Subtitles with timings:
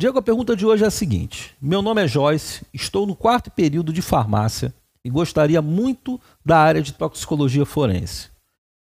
[0.00, 3.50] Diego, a pergunta de hoje é a seguinte: Meu nome é Joyce, estou no quarto
[3.50, 4.72] período de farmácia
[5.04, 8.28] e gostaria muito da área de toxicologia forense.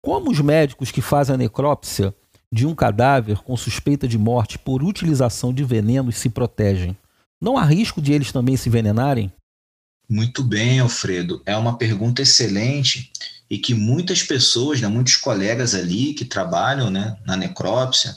[0.04, 2.14] Como os médicos que fazem a necrópsia
[2.52, 6.96] de um cadáver com suspeita de morte por utilização de venenos se protegem?
[7.40, 9.32] Não há risco de eles também se envenenarem?
[10.08, 11.42] Muito bem, Alfredo.
[11.44, 13.10] É uma pergunta excelente
[13.50, 18.16] e que muitas pessoas, né, muitos colegas ali que trabalham né, na necrópsia,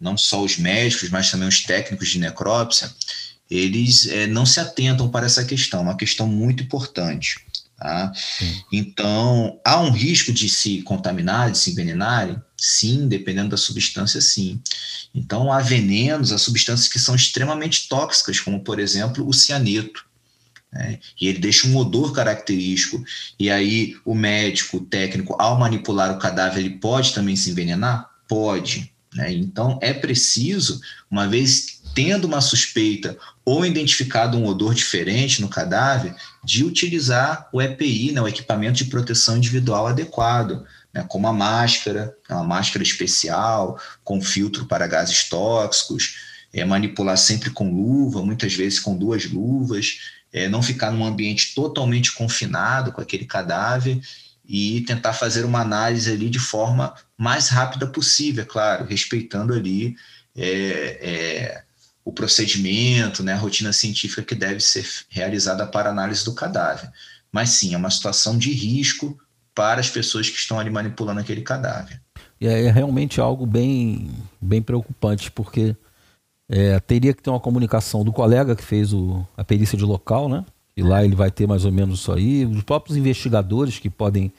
[0.00, 2.90] não só os médicos, mas também os técnicos de necrópsia,
[3.50, 7.44] eles é, não se atentam para essa questão, uma questão muito importante.
[7.80, 8.12] Tá?
[8.70, 12.36] Então, há um risco de se contaminar, de se envenenarem?
[12.54, 14.60] Sim, dependendo da substância, sim.
[15.14, 20.04] Então, há venenos, há substâncias que são extremamente tóxicas, como, por exemplo, o cianeto.
[20.70, 20.98] Né?
[21.18, 23.02] E ele deixa um odor característico.
[23.38, 28.10] E aí, o médico, o técnico, ao manipular o cadáver, ele pode também se envenenar?
[28.28, 28.92] Pode.
[29.14, 29.32] Né?
[29.32, 36.14] Então, é preciso, uma vez tendo uma suspeita ou identificado um odor diferente no cadáver,
[36.42, 42.16] de utilizar o EPI, né, o equipamento de proteção individual adequado, né, como a máscara,
[42.30, 46.16] uma máscara especial, com filtro para gases tóxicos,
[46.54, 49.98] é, manipular sempre com luva, muitas vezes com duas luvas,
[50.32, 54.00] é, não ficar num ambiente totalmente confinado com aquele cadáver
[54.48, 59.96] e tentar fazer uma análise ali de forma mais rápida possível, é claro, respeitando ali
[60.34, 61.69] é, é,
[62.04, 66.90] o procedimento, né, a rotina científica que deve ser realizada para análise do cadáver.
[67.30, 69.18] Mas sim, é uma situação de risco
[69.54, 72.00] para as pessoas que estão ali manipulando aquele cadáver.
[72.40, 74.10] E é realmente algo bem,
[74.40, 75.76] bem preocupante, porque
[76.48, 80.28] é, teria que ter uma comunicação do colega que fez o, a perícia de local,
[80.28, 80.44] né?
[80.76, 84.32] E lá ele vai ter mais ou menos isso aí, os próprios investigadores que podem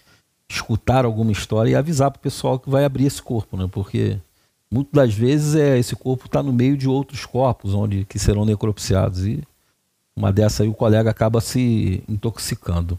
[0.50, 3.70] escutar alguma história e avisar para o pessoal que vai abrir esse corpo, né?
[3.72, 4.18] Porque
[4.72, 8.46] muitas das vezes é esse corpo está no meio de outros corpos onde que serão
[8.46, 9.44] necropsiados e
[10.16, 12.98] uma dessa aí o colega acaba se intoxicando.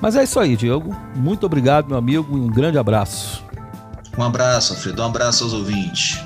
[0.00, 0.94] Mas é isso aí, Diego.
[1.14, 3.42] Muito obrigado, meu amigo, e um grande abraço.
[4.16, 5.02] Um abraço, Alfredo.
[5.02, 6.20] Um abraço aos ouvintes.